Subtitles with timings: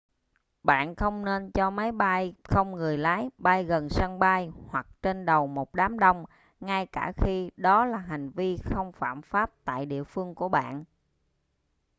[0.63, 5.25] bạn không nên cho máy bay không người lái bay gần sân bay hoặc trên
[5.25, 6.25] đầu một đám đông
[6.59, 10.83] ngay cả khi đó là hành vi không phạm pháp tại địa phương của bạn